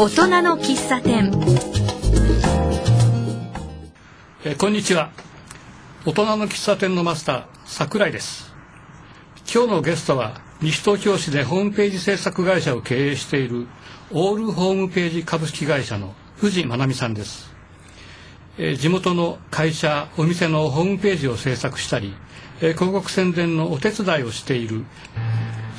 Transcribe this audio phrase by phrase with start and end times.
[0.00, 1.30] 大人の喫茶店。
[4.46, 5.10] えこんにちは。
[6.06, 8.50] 大人の喫茶店のマスター桜井です。
[9.54, 13.66] 今日のゲストは西東京市でホームページ制作会社を経営している
[14.10, 17.54] オールホームページ株式会社の藤真奈美さんです、
[18.56, 22.14] え地元の会社お店のホームページを制作したり、
[22.62, 24.86] え広告宣伝のお手伝いをしている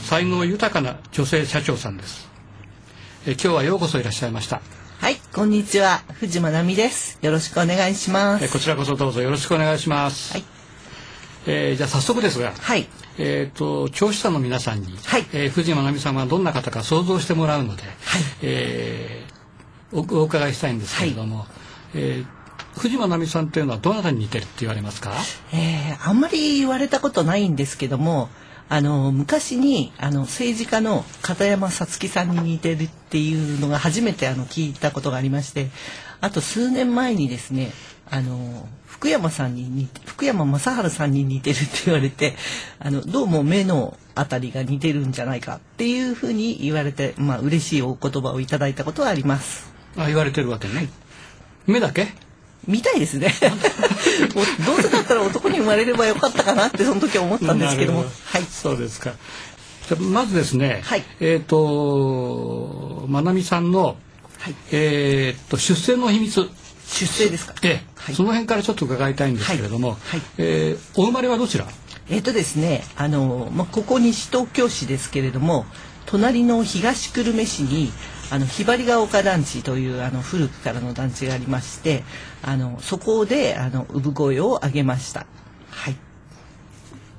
[0.03, 2.30] 才能豊かな女性社長さんです、
[3.23, 4.61] えー今日はようこそいらっしゃいました
[4.99, 5.99] はい、こんにちは。
[6.13, 7.20] 藤間奈美です。
[7.21, 8.45] よろしくお願いします。
[8.45, 10.44] えーこちらこそどうぞよろしくお願いします、はい
[11.45, 12.88] えーじゃあ早速ですが、はい。
[13.20, 17.84] えー、と聴取者の皆さんに、はいえー藤間奈美さんはどんな方か想像してもらうので、
[18.41, 21.45] えーおお伺いしたいんですけれども、
[21.94, 25.13] えー藤間奈美さんというのはどなたに似てるって言われますか？
[25.53, 28.30] えー、あんまり言われたことないんですけども、
[28.70, 35.70] あの昔にあの政治家の片山さつきさんに似てるっていうのが初めてあの聞いたことがありまして、
[36.22, 37.72] あと数年前にですね、
[38.09, 42.36] あの福山さんに似て福山雅治さんに似てるって言われて、
[42.80, 49.73] あのどうも目のあたりが似てるんじゃないかっていうふうに言われて、まあ嬉しいお言葉をいただいたことはあります。
[49.98, 50.88] あ言われてるわけね、
[51.68, 52.08] 目だけ？
[52.67, 53.34] 見たいですね。
[54.36, 58.06] おどうせだったら男に生まれればよかったかなってその時は思ったんですけども。
[58.26, 58.45] はい。
[58.50, 59.14] そうですか。
[60.00, 61.03] まずですね、はい。
[61.20, 63.98] えっ、とまなみさんの、
[64.40, 64.56] はい。
[64.72, 66.50] えー、と出生の秘密。
[66.88, 67.53] 出生ですか。
[67.62, 67.84] ええ。
[67.95, 68.16] はい。
[68.16, 69.98] その辺からちょっと伺いたいんですけれども、はい。
[70.09, 70.22] はい。
[70.38, 71.68] えーお生まれはどちら？
[72.09, 75.66] えっ、とですねあの、まあ、ここ西東京市ですけれども
[76.06, 77.92] 隣の東久留米市に
[78.32, 82.04] あのひばりが丘団地というあの古くからの団地がありまして
[82.42, 85.26] あのそこであの産声を上げました。
[85.70, 85.96] はい。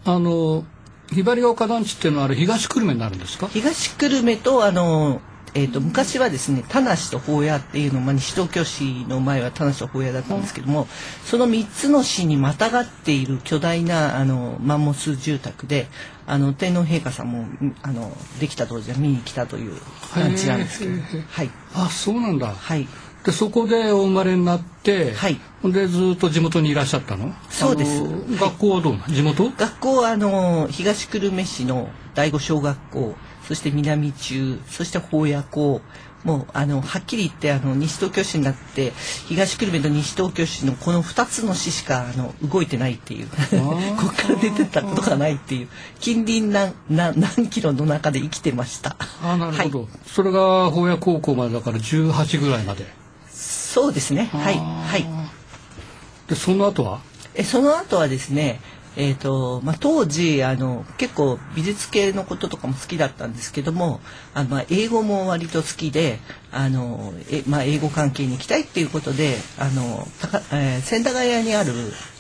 [0.05, 0.65] あの
[1.13, 3.47] ひばりが丘団地っていうのはあれ東久留米になるんですか？
[3.49, 5.21] 東久留米とあの、
[5.55, 10.89] えー、と昔はですね田無と宝屋っていうの、まあ、西東京市の前は田無と宝屋だったんですけども、
[11.25, 15.89] その3つの市にまたがっている巨大なあのマンモス住宅で
[16.27, 19.75] あの天皇陛下さんもんあのできた当時は見に来たという
[20.15, 20.93] 団地なんですけど。
[21.29, 21.51] はい。
[21.75, 22.89] あそうなんだ、はい。
[23.25, 25.39] でそこでお生まれになって、はい。
[25.65, 27.35] でずっと地元にいらっしゃったの？
[27.51, 28.03] そうです。
[28.41, 29.15] 学校はどうなの？
[29.15, 29.51] 地元？
[29.51, 33.15] 学校はあの東久留米市の第五小学校
[33.47, 35.81] そして南中そして宝屋校。
[36.25, 38.93] もうあのはっきり言ってあの西東京市になって
[39.27, 43.27] 東久留米と西東京市のこの2つの市しかあの動いてないっていう。
[43.27, 43.37] こ
[44.07, 45.69] こから出てったことがないっていう。
[45.99, 48.97] 近隣何何何キロの中で生きてました。
[49.21, 49.89] あなるほど、はい。
[50.07, 52.87] それが宝屋高校までだから18ぐらいまで。
[53.29, 54.31] そうですね。
[54.33, 54.59] はい。
[54.59, 55.05] はい。
[56.29, 57.01] でその後は？
[57.35, 58.61] えその後はですね
[58.97, 64.01] えーとまあ、当時あの結構美術系のこととかも好きだったんですけども
[64.35, 66.19] あの、まあ、英語も割と好きで
[66.51, 70.07] あのえ、まあ、英語関係に行きたいっていうことであの
[70.53, 71.73] えー千駄ヶ谷にある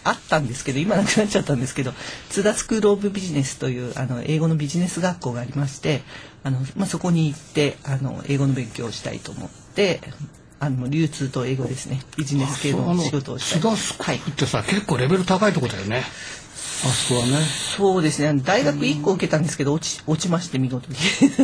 [0.04, 1.92] あったんですけど今なくなっちゃったんですけど
[2.30, 6.02] 津田スクール・オブ・ビジネスというあの英語のビジネス学校がありまして
[6.42, 10.00] あの、まあ、そこに行ってあの英語の勉強をしたいと思って
[10.58, 12.00] あの流通と英語ですね。
[12.16, 13.60] ビジネス系の仕事をしたい。
[13.60, 16.04] 津田スクはいールってさ、結構レベル高いとこだよね
[16.84, 17.36] あそこはね。
[17.76, 18.40] そうですね。
[18.44, 20.96] 大学1個受けたんですけど落ち落ちまして見事に。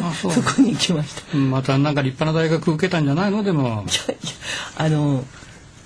[0.03, 1.37] あそこに行きました。
[1.37, 3.43] いまたなんか立派な大学受けたんじゃないの？
[3.43, 3.69] でも。
[3.69, 3.85] やいや
[4.77, 5.25] あの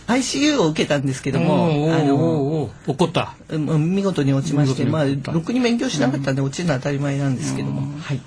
[0.09, 3.35] ICU を受けたんですけどもあの怒った。
[3.49, 7.83] うん見事に落ちましてまあろくに勉強しなかったんで落ちるのは当たり前なんですけども。
[8.01, 8.21] はい。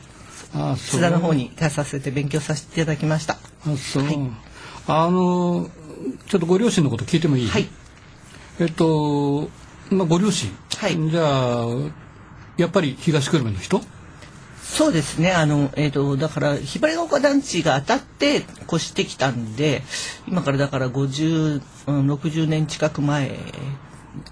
[0.54, 1.00] あそう。
[1.00, 3.34] 津田の方に行かさせて勉強させていただきました。
[3.66, 4.20] あそう、はい。
[4.88, 5.70] あの
[6.28, 7.68] ちょっとご両親のこと聞いてもいい、はい。
[8.60, 9.50] えっと、
[9.90, 11.10] まあ、ご両親、はい。
[11.10, 11.66] じゃあ
[12.58, 13.82] やっぱり東久留米の人？
[14.62, 15.32] そうですね。
[15.32, 19.84] あの、えー、とだからひばりが丘団地が当たって越してきたんで
[20.28, 23.38] 今からだから50、うん、60年近く前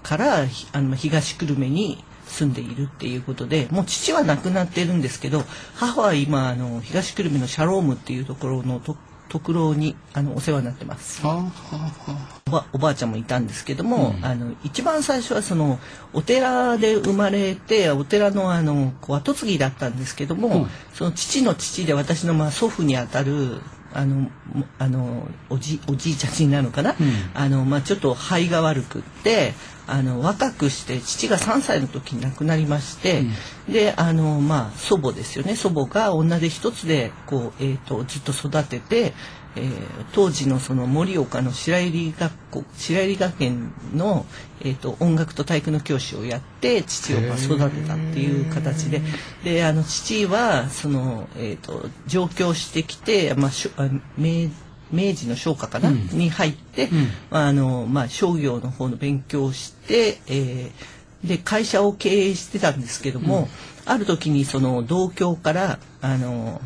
[0.02, 5.44] からひあの東久留米に住んでいるっていうことでもう父は亡くなってるんですけど
[5.76, 8.96] 母は今あの東久留米のシャロームっていうところのと
[9.34, 11.20] 特労にあのお世話になってます。
[11.26, 15.80] おばおばあちゃんもいたんですけども、あの一番最初はその
[16.12, 20.66] お寺で生まれてお寺のあのこう後継ぎだったんですけども、うん。
[20.92, 23.60] その父の父で私のまあ祖父にあたる
[23.94, 24.30] あのも
[24.78, 26.96] あのおじおじいちゃんになるのかな、
[27.32, 29.54] あのまあ、ちょっと肺が悪くって
[29.86, 33.22] あの若くして父が3歳の時に亡くなりまして、
[33.68, 35.56] であの、まあ、祖母ですよね。
[35.56, 39.12] 祖母が女手一つでこう、えー、とずっと育てて、
[39.56, 44.26] えー当時のその盛岡の白入学校白入学園の、
[44.60, 49.00] えー、と音楽と体育の教師をやって父をまあ育てたっていう形で。
[49.42, 54.50] であの父はその、えー、と上京してきて、まあ、しょあ明
[54.92, 56.88] 明治の商科かな、に入って、
[57.30, 63.48] あのまあ、商業の方の勉強をして、えーで会社を経営してたんですけども、
[63.86, 66.60] ある時にその同郷からあの、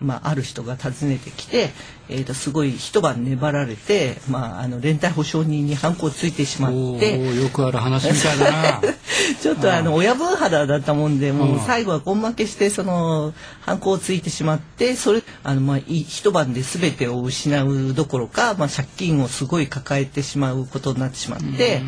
[0.00, 1.70] まあ、ある人が訪ねてきて、
[2.08, 7.16] えー、とすごい一晩粘られて、まあ、あの連帯保証人に犯行ついてしまおって。
[7.16, 8.80] ーよくある話みたいだな。
[9.40, 21.82] ちょっとあの親分肌だったもんでもううん最後は根負けしてその犯行をついてしまってそれあのまあい一晩で全てを失うどころかまあ借金をすごい抱えてしまうことになってしまって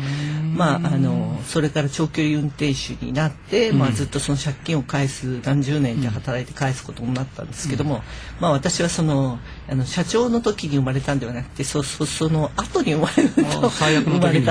[0.55, 8.02] まああのそれから長距離運転手になってまあずっとその借金を返す何十年で働いて返すことになったんですけども
[8.39, 9.39] まあ私はその
[9.69, 13.43] あの社長の時に生まれたんではなくてそそその後に生まれた。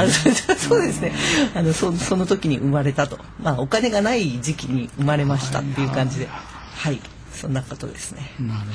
[0.57, 1.13] そうですね。
[1.55, 7.01] あのそその時に生まれたと、まあお金がない時期に生まれましたっていう感じで、はい、
[7.33, 8.31] そんなことですね。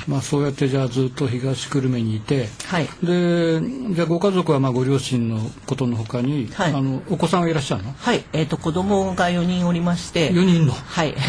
[0.07, 2.49] まあそうやってじゃあずっと東久留米にいて。
[2.65, 2.89] はい。
[3.01, 3.61] で
[3.93, 6.73] じゃあご家族はまあご両親のことのほかに、はい。
[6.73, 7.95] あのお子さんがいらっしゃるの？
[7.97, 10.73] はい、えっ、と子供が4人おりまして、4人の。
[10.73, 11.15] はい。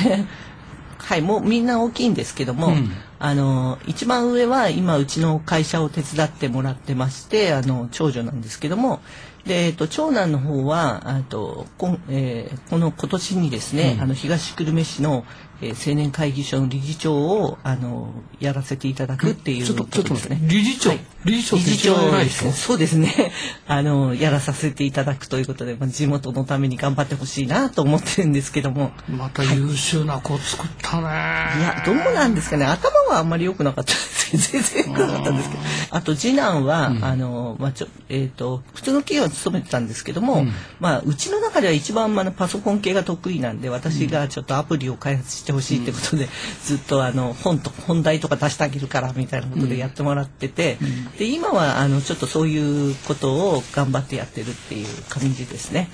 [0.99, 9.00] はい、もうみんな大きいんですけども、うんあの一番上は今うちの会社を手伝ってもらってましてあの長女なんですけども。
[9.44, 14.03] で、えっと、長男の方はあとこん、えーこの今年にですね、うん。
[14.03, 15.25] あの東久留米市の、
[15.61, 20.39] えー青年会議所の理事長をあのやらせていただくっていうことですね。
[20.43, 23.33] 理事長、はい理事長って一番偉い人ですねそうですね。
[23.67, 28.93] あの、やらさせていただくということで、まあ、地元のために頑張ってほしいなと思ってるんですけども。
[29.09, 32.65] また優秀な子作ったね、いや、どうなんですかね。
[32.65, 35.63] 頭はあんまり良くなかったです全然良くなかったんですけど。
[35.91, 40.53] あと、次男は、あの、まあ、ちょ、えっ、と、普通の企業に勤めてたんですけども、うん。
[40.81, 46.29] まあ、うちの中では一番、まあ、パソコン系が得意なんで、私がちょっとアプリを開発してほしいってことで、
[46.65, 50.79] ずっとあの、本と、本題とか出してあげるから、みたいなことでやってもらってて、
[51.19, 55.91] で、今は、あの、ちょっとそういうことを頑張ってやってるっていう感じですね。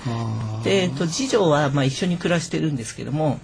[0.63, 3.39] で、えっと、次女は、まあ、一緒に暮らしてるんですけども、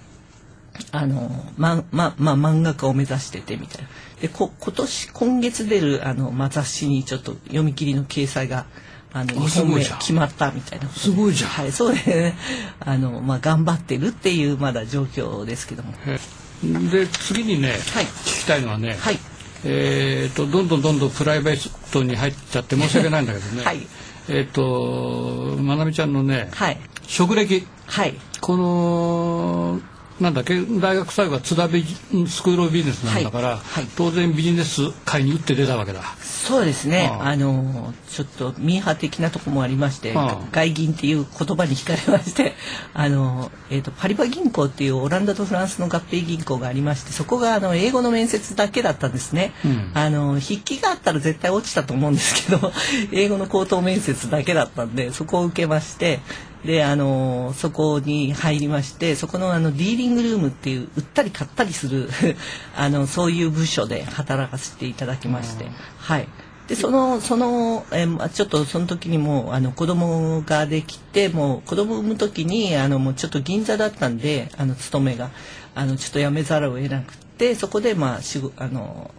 [0.92, 3.90] あの、ま、ま、まあ、漫画家を目指しててみたいな。
[4.22, 8.66] で、こ、今年、今月出る、あの、まあ、雑誌にちょっと読み切りの掲載が、
[9.14, 12.38] あの、あ2本目決まったみたいなすごいじゃんはい、そうですね。
[12.80, 15.94] あの、まあ、頑張ってるっていう、まだ状況ですけども。
[16.06, 16.20] え
[16.64, 19.20] で次にね、はい聞きたいのはね、はい。
[19.64, 23.88] えー、とどんどんどんどんプライベートに入っちゃって 申し訳ないんだけどね、はい
[24.28, 26.78] えっ、とまなみちゃんのね、はい。
[27.08, 28.16] 職歴はい。
[28.40, 29.82] この
[30.22, 30.62] なんだっけ？
[30.80, 31.96] 大学最後は津田ビジ
[32.28, 33.58] スクール・オブ・ビジネスなんだから、はい。
[33.58, 33.88] はい。
[33.96, 36.02] 当然ビジネス界に打って出たわけだ。
[36.22, 37.10] そうですね。
[37.20, 40.14] あの、ちょっとミーハー的なとこもありまして、
[40.52, 42.54] 外銀っていう言葉に惹かれまして、
[42.94, 49.54] あの、えっ、と、パリバ銀行っていうオランダとフランスの合併銀行がありまして、そこがあの、英語の面接だけだったんですね。
[49.66, 49.92] うん。
[49.94, 52.72] あの、筆記があったら絶対落ちたと思うんですけど、
[53.12, 56.20] 英語の口頭面接だけだったんで、そこを受けまして、
[56.66, 62.10] で、あの、そこに入りまして、そこのあの、ディーリングルームっていう、売ったり買ったりする、
[62.78, 65.66] あの、そういう部署で働かせていただきまして、
[65.98, 66.28] はい。
[66.68, 75.31] で、その、その、えーまあちょっとその時にもう、あの、子供ができて、もう、子供を産む時に、あの、もうちょっと銀座だったんで、あの、勤めが、
[75.74, 79.12] あの、ちょっと辞めざるを得なくて、そこで、まあ、しご、あの、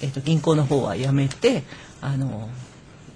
[0.00, 1.64] えっ、と、銀行の方は辞めて、
[2.00, 2.48] あの、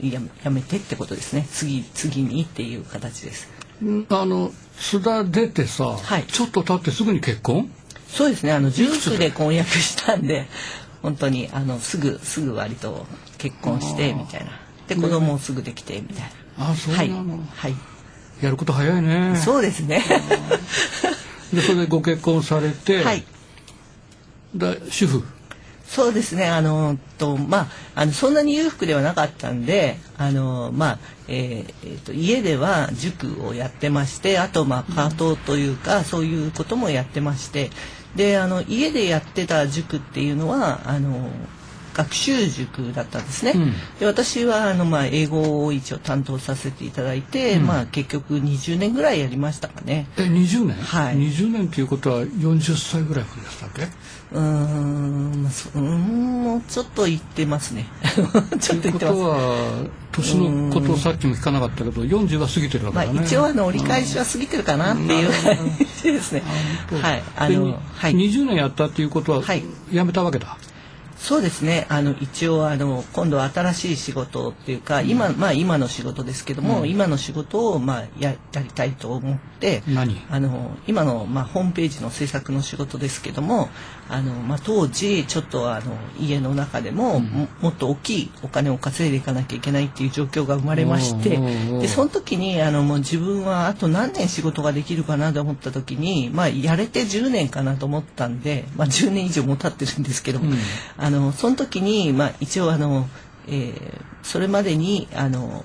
[0.03, 1.47] ややめてってことですね。
[1.51, 3.49] 次、次にっていう形です。
[4.09, 7.71] あの津田出てさ、はいちょっと経ってすぐに結婚？
[8.09, 8.53] そうですね。
[8.53, 10.47] あの、ジュースで婚約したんで、
[11.03, 13.05] 本当に、あの、すぐ、すぐ割と
[13.37, 14.53] 結婚して、みたいな。
[14.87, 16.71] で、子供もすぐできて、みたいな。
[16.71, 17.45] あそうなはいの、。
[17.55, 17.75] はい。
[18.41, 20.03] やること早いねそうですね。
[21.53, 23.25] でそれでご結婚されて、はい。
[24.55, 25.25] だ主婦？
[25.89, 26.47] そうですね。
[26.47, 37.71] あの、と、まあ、あの、そんなに裕福ではなかったんで、あの、まあ、えーえーと、家では塾をやってまして、あと、まあ、パートというか、そういうこともやってまして、
[38.17, 41.31] で、あの、家でやってた塾っていうのは、あの、
[41.97, 43.53] 学習塾だったんですね。
[43.55, 50.07] うんで私はあの、まあ、英語を一応担当させていただいて、うんまあ、結局20年ぐらいやりましたかね。
[50.19, 53.83] え20年、はい20年っていうことは40歳ぐらいでしたっけ？
[54.33, 57.87] うーん、まあそうーんもうちょっと言ってますね。
[58.05, 58.79] ちょっと言ってます。
[58.81, 65.57] ということは年のことをさっきも聞かなかったけど40は過ぎてるわけまあだね、一応あの折り返しは過ぎてるかなっていう感
[66.03, 66.43] じですね。
[67.01, 67.23] はい。
[67.37, 68.15] あでの、はい。
[68.15, 69.63] 20年やったっていうことははい
[69.93, 70.57] やめたわけだ、
[71.17, 71.87] そうですね。
[71.89, 79.83] あの一応あの今度は新しい仕事っていうか、うん、今まあ今の仕事ですけども、うん、今の仕事をまあややりたいと思って
[80.31, 83.71] あの今のまあホームページの制作の仕事ですけども
[84.09, 91.39] あのまあ当時ちょっとあの家の中でも、うん、ももっと大きいお金を稼いでいかなきゃいけないっていう状況が生まれまして
[91.81, 100.41] でその時にあのもう自分はあと何年仕事ができるかなと思った時にまあやれて10年かなと思ったんでまあ10年以上も経ってるんですけど、
[100.97, 103.09] あのその時に、まあ、一応あの、
[103.49, 105.65] えー、それまでにあの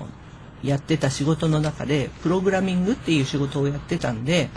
[0.63, 4.49] やってた仕事の中でプログラミングっていう仕事をやってたんで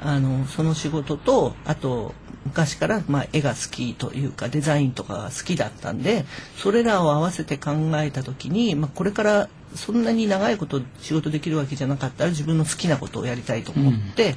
[0.00, 2.14] あのその仕事とあと
[2.44, 6.24] 昔から、まあ、絵が好きというかデザインとかが好きだったんで
[6.56, 14.36] それらを合わせて考えた時に、まあ、これからそんなに長いこと仕事できるわけじゃなかったら自分の好きなことをやりたいと思って、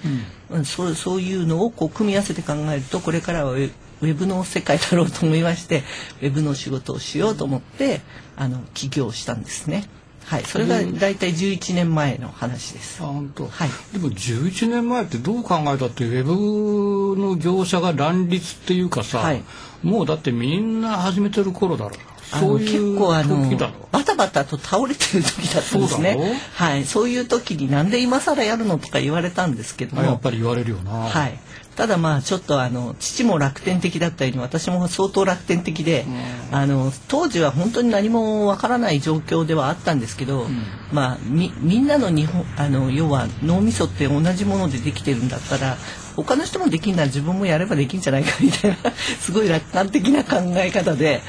[0.49, 3.71] うんうん、そうそういうのをこう組み合わせて考えるとこれからはウェ
[4.13, 5.83] ブの世界だろうと思いまして
[6.21, 8.01] ウェブの仕事をしようと思って
[8.35, 9.85] あの起業したんですね。
[10.25, 13.03] はい、それが大体11年前の話です。
[13.03, 13.47] あ本当。
[13.47, 13.69] はい。
[13.91, 19.43] でも11年前ってどう考えたってウェブの業者が乱立っていうかさ、はい、
[19.83, 22.11] もうだってみんな始めてる頃だろう。
[22.39, 26.39] そういう結構あのバタバタと倒れてる時だったんですね。
[26.53, 30.03] はい、そういう時になんで今更やるのとか言われたんですけども。
[30.03, 30.91] やっぱり言われるよな。
[30.91, 31.37] はい。
[31.81, 36.05] ただまあちょっとあの父も楽天的だったように私も相当楽天的で、
[36.51, 40.61] あの当時は本当に何もわからない状況ではあったんですけど、うん、
[40.91, 45.75] まあみみんなの日本あの要は脳みそって同じものでできてるんだったら
[46.15, 51.23] 他の人もできんなら自分もやればできんじゃないかみたいな すごい楽観的な考え方で、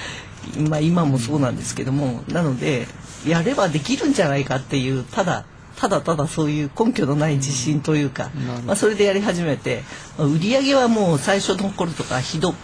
[0.69, 2.89] まあ、今もそうなんですけどもなので
[3.27, 5.47] やればできるんじゃないかっていうただ
[5.83, 8.31] ただただそういう根拠のない自信というか、
[8.65, 9.83] まあ、それでやり始めて、
[10.17, 12.55] まあ、売り上げはもう最初の頃とかひど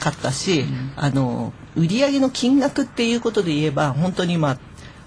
[0.00, 4.58] かったし、うん、あの売り上げの金額っていうことで言えば本当にまあ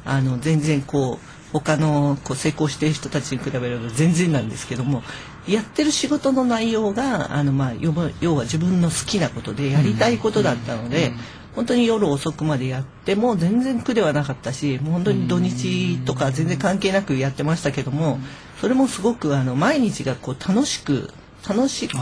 [0.06, 5.03] あの全然こう他のこう成功している人たちに比べれば全然なんですけども
[5.48, 7.94] やってる仕事の内容があの、まあ、要
[8.36, 11.13] は自分の好きなことでやりたいことだったので、
[11.55, 18.20] 本当に夜遅くまでやっても全然苦ではなかったしもう本当に土日とか全然関係なくやってましたけども
[18.60, 21.12] それもすごくあの毎日がこう楽しく
[21.48, 21.98] 楽しく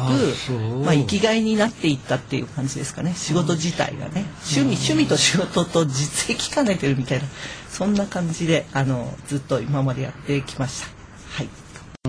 [0.84, 3.13] まあ、生きがいになっていったっていう感じですかね。
[3.15, 4.25] 仕事自体がね。
[4.53, 7.25] 趣味趣味と仕事と実績兼ねてるみたいな
[7.70, 10.99] そんな感じであのずっと今までやってきました。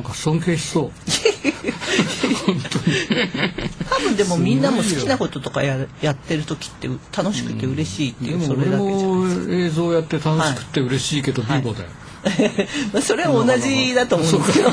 [0.00, 0.90] はいなんか尊敬しそう。
[3.90, 11.90] 多分でもみんなも好きなこととかややってる時って楽しくて嬉しいっていう、うん、それだけじゃないで映像やって楽しくて嬉しいけど、はい、貧乏だよ。
[12.92, 14.70] まあそれは同じだと思うんですけど。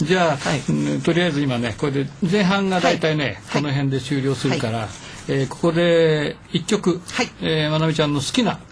[0.06, 0.60] じゃあ、はい、
[1.02, 4.88] とりあえず今ねこれで前半が大体ね、はい、この辺で終了するから、はい、
[5.28, 7.30] えー、ここで一曲、はい。
[7.42, 8.69] えー、まなみちゃんの好きな、はい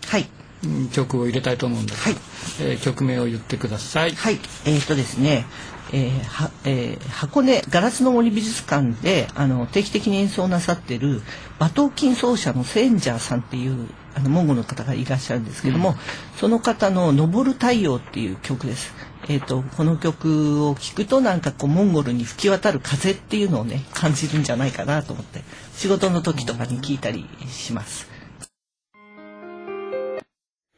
[0.92, 2.02] 曲を入れたいと思うんです。
[2.02, 2.16] はい、
[2.60, 4.12] えー、曲名を言ってください。
[4.12, 4.38] はい。
[4.64, 5.46] えー、とですね
[5.90, 11.22] えーはえー、箱根ガラスの森美術館であの定期的に演奏なさってる
[11.58, 15.96] 馬頭琴奏者のセンジャーさんっていうあのモンゴルの方がいらっしゃるんですけども、うん、
[16.36, 18.92] その方の「昇る太陽」っていう曲です。
[19.30, 25.42] えーと、この曲を聴くとなんかこうモンゴルに吹き渡る風っていうのをね感じるんじゃないかなと思って
[25.74, 28.07] 仕事の時とかに聴いたりします。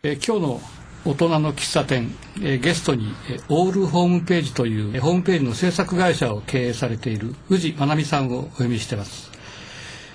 [0.02, 0.61] え今日の
[1.04, 2.11] 大人の喫茶店、
[2.42, 9.30] えゲストに、えオールホームページという、えホームページの制作会社を経営されている宇治まなみさんをお呼びしてます、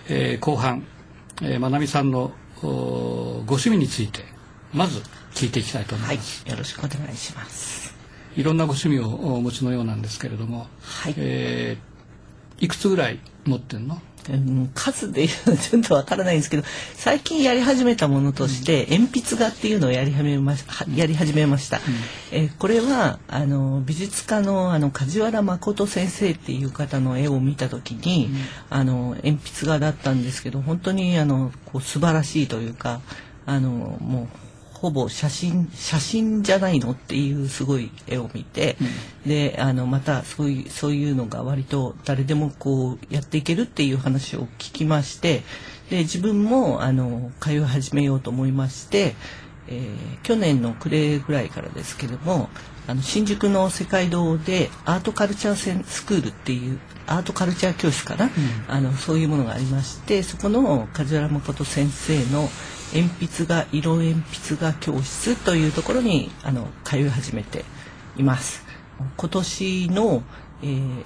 [0.09, 0.87] えー、後半、
[1.43, 2.31] えー、まなみさんの
[2.63, 4.25] ご趣味について
[4.73, 5.03] まず
[5.35, 7.93] 聞いていきたいと思います、はい、よろしくお願いします。
[8.35, 11.13] いろんなご趣味をお持ちのようなんですけれども、はい。
[11.17, 14.01] えー、いくつぐらい持ってんの？
[14.74, 16.63] 数で言うのちょっとわからないんですけど
[16.94, 20.65] 最近やり始めたものとして、鉛筆画っていうのをやり始めまし
[20.96, 21.84] やり始めました、うん、
[22.32, 28.36] えこれはあの美術家のあの梶原誠先生っていう方の絵を見た時に、うん、
[28.70, 33.01] あの鉛筆画だったんですけど本当にあのこう素晴らしいというか
[33.46, 34.44] あのもう
[34.85, 38.77] ほぼ写真写真じゃないのっていうすごい絵を見て、
[39.23, 45.41] うん、であのまたそういうそういうのが割と誰でもこうやっていけるっていう話を聞きまして
[45.89, 49.15] で自分もあの通い始めようと思いまして、
[49.67, 52.49] えー、去年の暮れぐらいからですけども
[52.87, 58.31] あの新宿の世界堂でアートカルチャースクールっていうアートカルチャー教室かな、うん、
[58.67, 62.47] あのそういうものがありましてそこの梶原誠先生の
[62.93, 67.65] 鉛筆が色鉛筆が教室というところにあの通い始めて
[68.17, 68.65] います。
[69.17, 70.23] 今年の、
[70.61, 71.03] えー、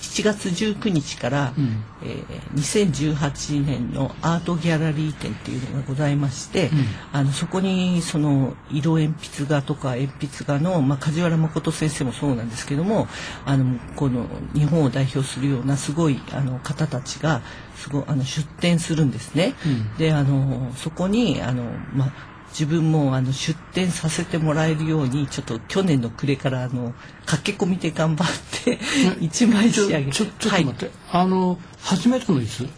[0.00, 1.84] 7月19日から、うん。
[2.02, 6.84] えー2018年のアートギャラリー展っていうのがございまして、うん。
[7.12, 13.08] あのそこにその色鉛筆画とか鉛筆画の、まあ、梶原誠先生もそうなんですけども
[13.44, 17.42] あのこの日本を代表するようなすごいあの方たちが
[17.76, 19.54] すごいあの出展するんですね。
[19.66, 19.96] うん。
[19.96, 26.94] であのそこにあの、まあ自分もあの出展させてもらえるようにちょっと去年の暮れからあの
[27.26, 28.28] 駆け込みで頑張っ
[28.64, 28.78] て
[29.20, 32.60] 一枚仕上げちょちょっと待って、あの始めたのいつ？
[32.60, 32.68] は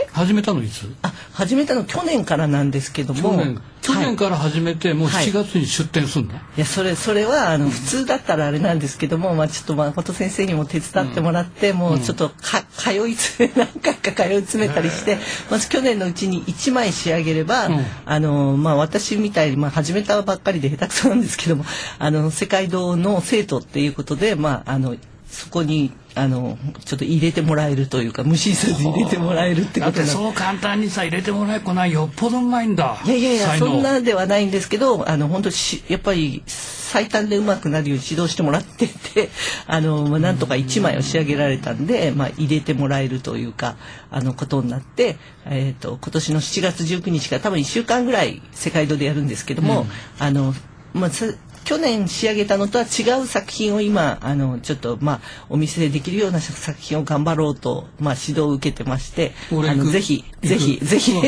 [0.00, 0.06] い。
[0.12, 0.86] 始めたのいつ？
[1.00, 3.42] あ始めたの去年からなんですけども
[3.84, 6.36] 去年から始めてもうはい7月に出店すんの、い。
[6.56, 15.18] やそれそれはあの普通だったらあれなんですけども、まあ、ちょっと誠先生にも手伝ってもらって、もうちょっとか通い詰め何回か通い詰めたりして
[15.50, 17.84] まず去年のうちに1枚仕上げれば、うん。
[18.06, 21.64] あのまあ、私みたいに、まあ、始めたばっかりで下手くそなんですけども
[21.98, 24.96] あの世界堂の生徒っていうことで、まあ、あの
[25.28, 33.02] そこにあのちょっと入れてもらえるというか無審査で入れてもらえるってことなんでそう簡単にさ入れてもらえっこないよっぽどうまいんだ。
[33.04, 39.30] いやいやいやそんなではないんですけどあの本当しやっぱり最短でうまくなるように指導してもらってて
[39.66, 43.74] あの、まあ、なんとか1枚を仕上げられたんで、まあ、入れてもらえるというか
[44.12, 45.16] あのことになって、
[45.46, 49.88] えー、と今年の7月19日から多分1週間ぐらい世界堂でやるんですけども、
[50.20, 50.54] あの
[50.92, 51.26] まあさ
[51.64, 61.22] 去年仕上げたのとは違う作品を今あのちょっとまあお見せできるような作品を頑張ろうと、まあ、指導を受けてましてあのぜひぜひ ぜひうん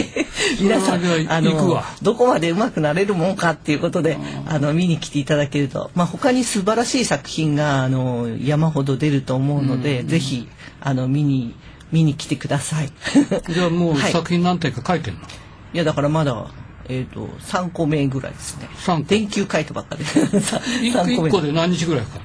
[0.61, 10.49] 皆さんあのどこまで上手くなれるもんかっていうことで、あの見に来ていただけると、まあ他に素晴らしい作品があの山ほど出ると思うので、ぜひ
[10.81, 11.55] あの見に
[11.93, 12.91] 見に来てください。
[13.53, 14.13] じゃあもうはい。
[14.13, 16.47] 作品何点か書いてんの、いやだからまだ
[16.89, 18.69] えっ、と3個目ぐらいですね。
[18.77, 19.11] 三個。
[19.11, 20.05] 電球書いたばっかで。
[20.05, 22.21] 三個個で何日ぐらいか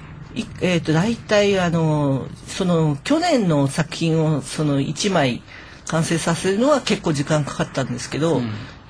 [0.61, 5.41] えっ、と大体あのその去年の作品をその1枚
[5.87, 8.41] 完成させるのは結構時間かかったんですけど、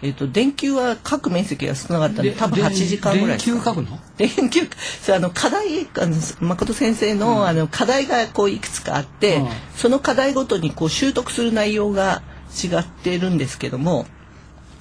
[0.04, 4.00] えっ、と電球は書く面積が少なかったんでで多分8時間ぐらい電球書くの？
[4.18, 4.62] 電球
[5.01, 9.48] そうあの課題あの誠先生の,、あの課題がこういくつかあって、うん。
[9.75, 12.22] その課題ごとにこう習得する内容が
[12.64, 14.05] 違っているんですけども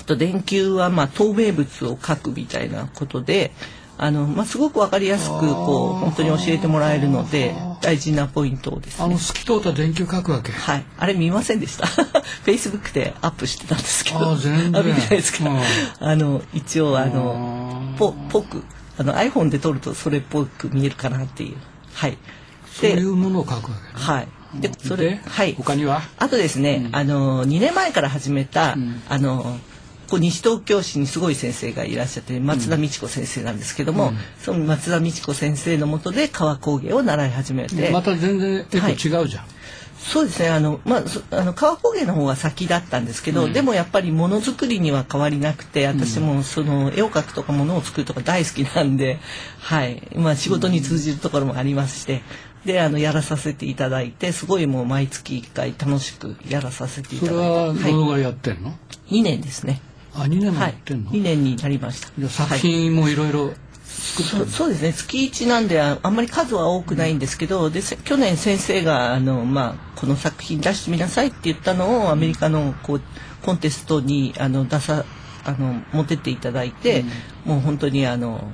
[0.04, 3.52] と電球はまあ透明物を描くみたいなことで
[3.98, 9.04] あの、まあ、すごくわかりやすくこう本当に教えてもらえるので大事なポイントですね。
[9.04, 10.52] あの透き通った電球書くわけ？
[10.52, 11.86] はい、あれ見ませんでした？
[11.86, 14.32] フェイスブックでアップしてたんですけど。
[14.32, 15.48] あ全然見てないですか。
[15.48, 15.60] うん
[16.00, 18.62] あの一応あのぽぽく
[18.98, 21.56] あの iPhone で撮るとそれっぽく見えるかなっていう。
[21.94, 22.18] はい。
[22.72, 24.28] そういうものを書くわけねはい。
[24.60, 25.54] でそでれはい。
[25.54, 26.02] 他には？
[26.18, 29.58] あとですね、あの2年前から始めた、んあの
[30.11, 39.44] こう西東京市にすごい先生がいらっしゃって松田美智子先生なんですけども、その松田美智子先生のもとで革工芸を習い始めて、また全然絵と違うじゃん、
[40.01, 40.49] そうですね。
[40.49, 49.18] あの、まあ、そあの川工芸の方が先だったんですけど、でもやっぱりものづくりには変わりなくて私もその絵を描くとかものを作るとか大好きなんで、
[49.61, 50.03] はい。
[50.16, 52.23] まあ、仕事に通じるところもありますして。
[52.64, 58.75] であのやらさせていただいてすごいもう毎月1回楽しくやらさせていそれただいて、はどのぐらいやってんの、
[59.09, 59.81] 2年ですね
[60.14, 60.70] あ2年もはい。
[60.70, 62.29] やってんの、2年になりました。
[62.29, 63.53] 作品もいろいろ
[63.85, 64.92] 作ってる、そうそうですね。
[64.92, 73.03] 月1なんでああんまり数は多くないんですけどでせ去年先生があの、まあ、この作品出してみなさいって言ったのをアメリカのこう
[73.42, 75.05] コンテストにあの出さ
[75.44, 77.05] あの持ってっていただいて、
[77.46, 78.51] もう本当にあの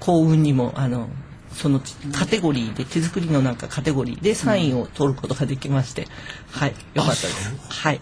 [0.00, 1.08] 幸運にもあの
[1.52, 1.80] その
[2.12, 6.06] カテゴリーで手作りのなんかカテゴリーでサインを取ることができまして、
[6.50, 6.74] はい。
[6.94, 7.56] よかったです。
[7.70, 8.00] はい。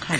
[0.00, 0.18] はい。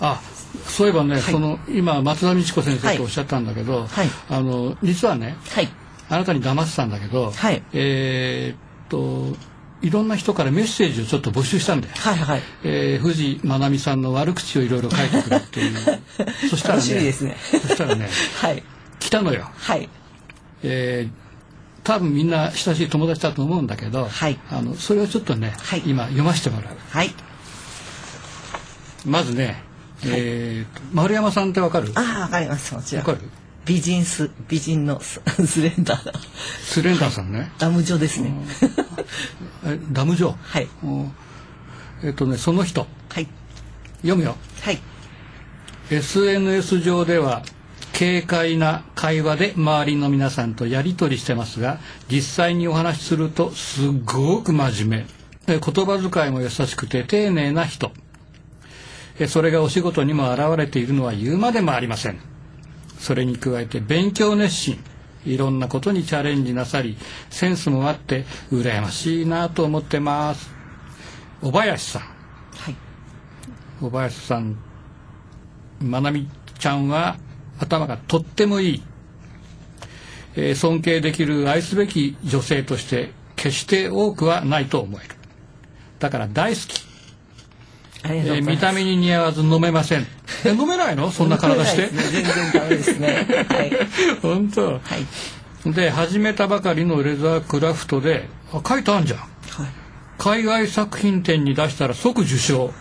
[0.00, 0.20] あ
[0.66, 1.20] そういえばね、い。
[1.20, 2.96] その今松田美智子先生はい。
[2.96, 4.08] とおっしゃったんだけど、はい。
[4.30, 5.68] あの実はねはい。
[6.08, 7.62] あなたに騙ってたんだけど、はい。
[7.72, 9.36] えーっと
[9.82, 11.94] いろんな人からメッセージをちょっと募集したんだよ。
[11.96, 15.76] はいはいえー、藤まなみさんの悪口をいろいろ書いてくれっていう。
[16.48, 17.12] そしたらねね。
[17.12, 18.08] そしたらね
[18.40, 18.62] はい。
[18.98, 19.88] 来たのよ、はい。
[20.62, 21.24] えー
[21.84, 24.38] 多分みんな親しい友達だと思うんだけど、はい。
[24.50, 25.82] あのそれをちょっとね、はい。
[25.84, 26.76] 今読ませてもらう。
[26.88, 27.14] はい。
[29.04, 29.62] まずね、
[30.06, 31.92] えーと丸山さんってわかる？
[31.94, 33.06] ああわかりますもちろん。
[33.06, 33.28] わかる？
[33.64, 36.06] 美人ス美人のス スレンダー。
[36.06, 36.12] な
[36.62, 38.32] スレンダーさんね、ダム女ですね。
[39.64, 40.68] えダム状はい。
[40.82, 41.12] うん
[42.02, 42.86] えっ、とねその人。
[43.08, 43.28] はい。
[44.02, 44.36] 読むよ。
[44.60, 44.78] はい。
[45.90, 47.42] SNS 上では
[47.96, 51.78] 軽快な会話で周りの皆さんとやり取りしてますが
[52.10, 55.06] 実際にお話しするとすごく真面
[55.46, 55.54] 目。
[55.54, 57.92] え言葉遣いも優しくて丁寧な人。
[57.96, 58.03] え
[59.28, 62.18] それがお仕事にも現れているのは言うまでもありません。
[62.98, 64.78] それに加えて勉強熱心。
[65.24, 66.96] いろんなことにチャレンジなさり
[67.30, 70.50] センスもあって羨ましいなと思ってます。
[71.40, 72.02] 小林さん。
[72.02, 72.76] はい。
[73.80, 74.56] 小林さん
[75.80, 77.16] まなみちゃんは
[77.58, 78.82] 頭がとってもいい、
[80.36, 85.14] えー尊敬できる愛すべき女性として決して多くはないと思える。
[85.98, 86.83] だから大好き、
[88.06, 90.06] え見た目に似合わず飲めません。
[90.44, 91.10] え飲めないの？
[91.10, 91.88] そんな体して？
[91.88, 93.26] 全然ダメですね。
[93.48, 93.72] はい。
[94.20, 94.74] 本当。
[94.74, 94.80] は
[95.66, 95.72] い。
[95.72, 99.18] で始めたばかりのレザークラフトであ書いてあるじゃん。
[99.20, 99.28] はい。
[100.18, 102.72] 海外作品展に出したら即受賞。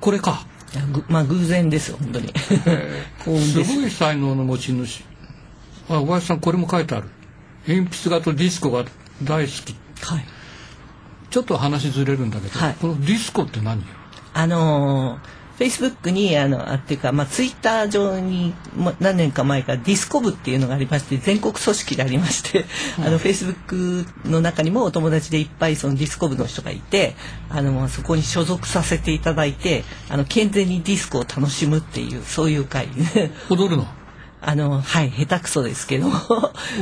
[0.00, 0.46] これか。
[0.74, 2.32] いやぐまあ偶然ですよ本当に。
[3.42, 5.04] すごい才能の持ち主。
[5.90, 7.08] あ小林さんこれも書いてある。
[7.66, 8.84] 鉛筆画とディスコが
[9.24, 9.76] 大好き。
[10.04, 10.24] はい。
[11.30, 12.76] ちょっと話ずれるんだけど、はい。
[12.80, 13.84] このディスコって何よ？
[14.34, 15.18] あの
[15.56, 22.64] フェイスブックにあのあっていうかまあツイッター上にも何年か前からディスコ部っていうのがありまして全国組織でありまして、
[22.98, 27.14] あのフェイスブックの中にもお友達でいっぱいそのディスコ部の人がいて
[27.48, 32.88] あのまあそこに所属させていただいてあの健全にディスコを楽しむっていうそういう会。
[33.50, 33.86] 踊るの？
[34.44, 36.08] あのはい下手くそですけど。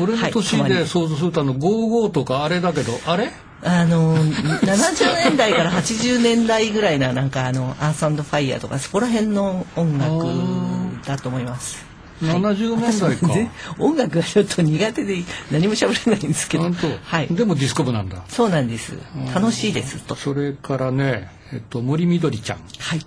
[0.01, 3.31] 俺のはい年で想像するとあの55とかあれだけどあれ？
[3.63, 11.91] あの70年代から80年代ぐらいななんかあのアースファイヤーとかそこら辺の音楽だと思います。
[12.23, 13.27] 70年代か。
[13.29, 15.17] で音楽がちょっと苦手で
[15.51, 16.71] 何も喋れないんですけど。
[17.05, 17.29] はい。
[17.29, 18.23] でもディスコ部なんだ。
[18.29, 18.95] そうなんです。
[19.35, 20.15] 楽しいですと。
[20.15, 22.59] それからね、えっと、森みどりちゃん。
[22.79, 23.01] はい。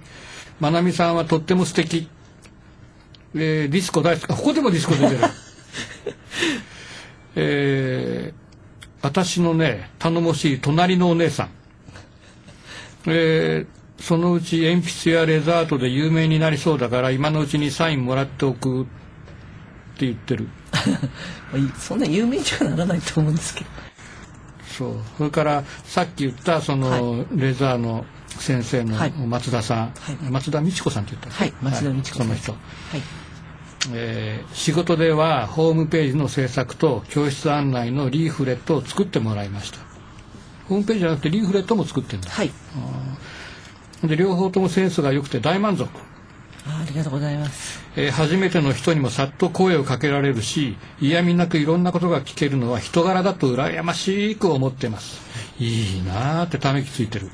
[0.59, 2.09] まなみさんはとっても素敵、
[3.35, 4.31] えーディスコ大好き。
[4.31, 5.19] あここでもディスコ出てる。
[7.35, 8.42] えー
[9.03, 11.49] 私のね頼もしい隣のお姉さん。
[13.05, 18.85] えーそのうち鉛筆やレザートで有名になりそうだから今のうちにサインもらっておくっ
[19.95, 20.49] て言ってる。
[21.79, 23.69] そんな有名にはならないと思うんですけど。
[24.77, 24.95] そう。
[25.17, 29.11] それからさっき言ったその、レザーの先生のはい。
[29.11, 30.15] 松田さん、はい。
[30.29, 31.43] 松田美智子さんって言ったっけ？
[31.45, 31.53] はい。
[31.61, 32.27] 松田美智子さん。
[32.27, 32.51] その人。
[32.51, 33.01] はい
[33.91, 39.79] えー仕事ではホームページの制作と教室案内のリーフレットを作ってもらいました。
[40.69, 42.29] ホームページじゃなくてリーフレットも作ってるんだ。
[42.29, 42.51] はい。
[44.03, 45.89] で両方ともセンスが良くて大満足、
[46.67, 47.81] あありがとうございます。
[47.95, 55.21] えー初めての人にもさっと声をかけられるし嫌味なくいろんなことが聞けるのは人柄だと羨ましく思ってます。
[55.59, 57.29] いいなーってため息ついてる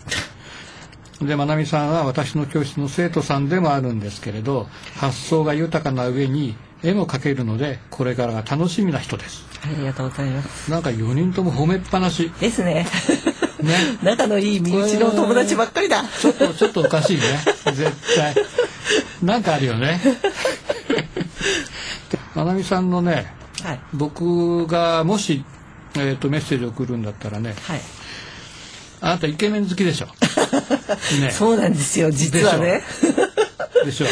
[1.21, 9.45] でまなみさんは私の教室の生徒さんでもあるんですけれど発想が豊かな上に絵も描けるのでこれからが楽しみな人です。
[9.61, 10.71] ありがとうございます。
[10.71, 12.31] なんか4人とも褒めっぱなし。
[12.39, 12.85] ですね。
[13.61, 13.75] ね。
[14.01, 16.05] 仲のいい身内のお友達ばっかりだ。
[16.21, 17.23] ちょっとちょっとおかしいね。
[17.65, 18.33] 絶対。
[19.21, 19.99] なんかあるよね。
[22.33, 23.79] まなみさんのねはい。
[23.93, 25.43] 僕がもし、
[25.95, 27.81] えー、とメッセージを送るんだったらねはい。
[29.01, 30.07] あなたイケメン好きでしょ？
[31.21, 31.31] ね。
[31.31, 32.83] そうなんですよ実はね。
[33.85, 34.07] でしょ。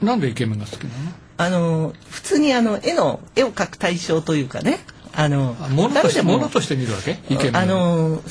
[0.00, 0.94] なんでイケメンが好きなの？
[1.38, 4.80] あの普通にあの絵の絵を描く対象というかね。
[5.14, 7.18] あのあものとしてもものとして見るわけ？
[7.30, 7.58] イケメンを。
[7.58, 8.22] あの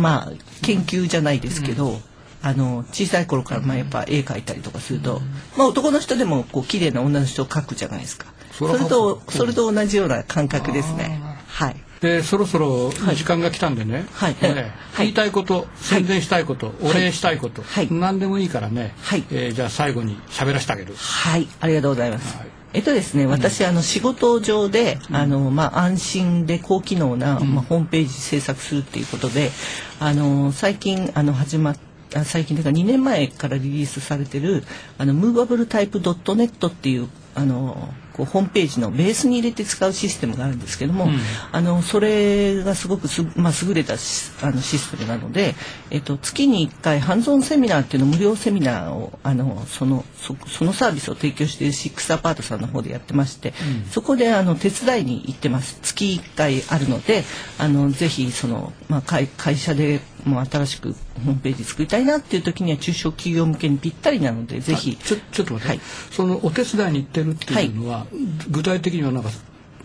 [0.00, 2.00] まあ研究じゃないですけど、
[2.42, 5.20] あの小さい頃からまあやっぱ絵描いたりとかすると、
[5.56, 8.26] まあ男の人でもこう綺麗な女の人を描くじゃないですか。
[8.52, 11.20] それとそれと同じような感覚ですね。
[11.48, 11.76] はい。
[12.00, 14.36] でそろそろ時間が来たんでね,、はい。
[14.40, 14.72] ね。
[14.92, 15.06] はい。
[15.06, 17.88] 言いたいこと宣伝したいこと、お礼したいこと、はい。
[17.90, 19.24] 何でもいいからね、はい。
[19.30, 20.94] えーじゃあ最後に喋らせてあげる。
[20.96, 22.36] はい、ありがとうございます。
[22.36, 22.46] はい。
[22.74, 29.50] えっとですね、私、あの仕事上で、あのまあ安心で高機能な、まあホームページ制作するっていうことで、
[29.98, 31.76] あの最近あの始まっ
[32.14, 34.62] あ最近というか2年前からリリースされてる
[34.98, 41.08] あのムーバブルタイプドットネットっていうあのこうホームページのベースに入れて使うシステムがあるんですけども、
[41.52, 45.54] あのそれがすごくす、まあ、優れたシあのシステムなので、
[45.90, 53.52] えっと、月に1回ハンズオンセミナーっていうの無料セミナーをあのそのそそのサービスを提供しているシックスアパートさんの方でやってまして、
[53.90, 55.78] そこであの手伝いに行ってます。
[55.82, 57.24] 月1回あるので
[57.58, 64.96] あのぜひその、まあ、会会社でもう新しくホームページ作りたいなっていう時には中小企業向けにぴったりなのでぜひ。
[64.96, 65.80] ちょちょっと待って、はい。
[66.10, 68.06] そのお手伝いに行ってるっていうのは、
[68.50, 69.30] 具体的にはなんか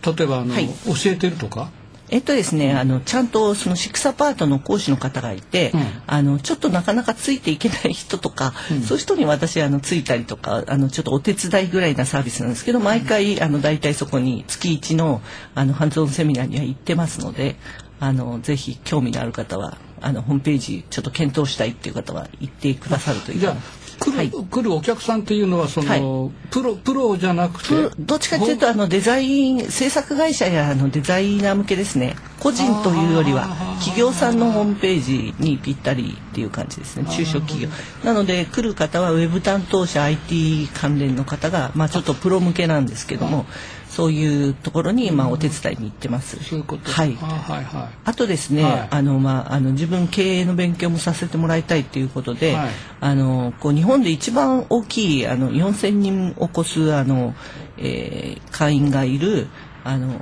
[0.04, 0.68] 例えばあの、はい。
[0.68, 1.70] 教えてるとか？
[2.10, 5.82] えっとですね、あのちゃんとそのシックスアパートの講師の方がいて、うん。
[6.08, 8.54] あのちょっとなかなかついていけない人とか、
[8.86, 15.22] そういう人に私あのついたりとかあのちょっとお手伝いぐらいなサービスなんですけど毎回あの大体そこに月一の
[15.56, 17.56] あのハンズオンセミナーには行ってますので
[18.00, 23.56] あのぜひ興味のある方はあのホームページちょっと検討したいっていう方は言ってくださるというじゃあ
[24.02, 24.32] 来る,、はい。
[24.32, 26.50] 来るお客さんっていうのはその、はい。
[26.50, 32.16] プロプロじゃなくてプどっちかっていうとあのデザイン制作会社やあのデザイナー向けですね。
[32.40, 33.48] 個人というよりは
[33.80, 37.06] 企業さんのホームページにぴったりっていう感じですね。
[37.06, 37.70] 中小企業。
[38.04, 43.46] なので来る方はウェブ担当者 IT 関連の方がまあちょっとプロ向けなんですけども
[43.92, 46.42] そういうところにまあお手伝いに行ってます。
[46.42, 46.90] そういうこと。
[46.90, 47.18] はい。
[47.22, 47.98] あはいはい。
[48.06, 48.88] あとですね、はい。
[48.90, 52.70] あのまああの自分経営の勉強もさせてもらいたいということで、はい。
[53.02, 57.36] あのこう日本で一番大きいあの4000人を超すあの、
[57.78, 59.48] えー会員がいる
[59.84, 60.14] あの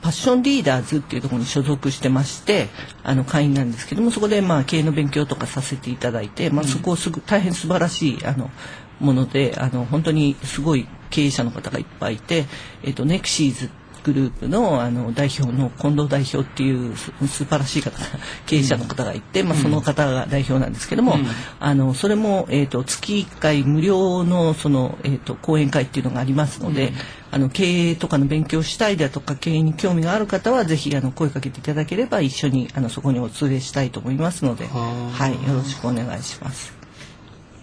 [0.00, 2.68] パッションリーダーズっていうところに所属してまして
[3.02, 8.50] あの会員なんですけどもそこでまあ経営の勉強とかさせていただいて、まあ、そこをすぐ大変素晴らしいあの
[9.00, 12.44] ものであの本当にすごい経営者の方がいっぱいいて、
[12.82, 13.70] えっとネクシーズ
[14.08, 18.06] グループのあの代表の近藤代表っていうす素晴らしい方が
[18.46, 21.26] 経営者の方がいて、まあ、その方が代表なんですけども、うん。
[21.60, 26.92] あのそれも、えー、と月1回無料のその、えー、と講演会っていうのがありますので、
[27.30, 35.24] あの経営とかの勉強したいだとか経営に興味がある方はぜひあの声かけていただければ一緒にあのそこにお連れしたいと思いますので、はあ。
[35.24, 36.72] はい、よろしくお願いします。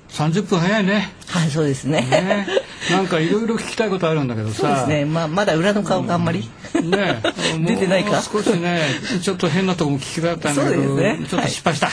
[0.10, 1.14] 30分早いね。
[1.28, 2.02] はい、そうですね。
[2.02, 2.48] ね
[2.92, 4.56] なんかいろいろ聞きたいことあるんだけどさ。
[4.56, 5.06] そうですね。
[5.06, 6.50] まあまだ裏の顔があんまり、
[6.84, 7.22] ね。
[7.66, 8.22] 出てないか？
[8.22, 8.82] 少しね
[9.22, 11.20] ちょっと変なとこも聞きたかったんだけど、ね。
[11.30, 11.90] ちょっと失敗した、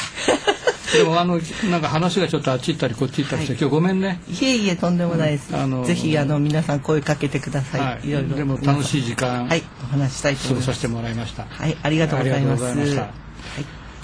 [0.97, 3.61] でもあのなんか話がちょっとあっち行ったりこっち行ったりして、はい。
[3.61, 4.21] 今日ごめんね。
[4.29, 5.57] いえいえとんでもないです。
[5.57, 7.81] あのぜひあの皆さん声かけてください。
[7.81, 8.09] はい。
[8.09, 8.37] いろいろ。
[8.37, 9.47] でも楽しい時間。
[9.47, 10.67] はい、お話ししたいと思います。
[10.67, 12.65] させてもらいました、はい、ありがとうございます。
[12.65, 12.75] はい、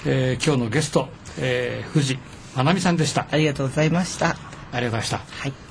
[0.05, 2.21] えー今日のゲスト、えー、藤真
[2.55, 3.27] 奈美さんでした。
[3.29, 4.29] ありがとうございました。
[4.29, 5.17] ありがとうございました。
[5.17, 5.68] はい。